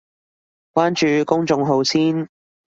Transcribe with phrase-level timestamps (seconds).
[0.73, 2.27] 關注公眾號先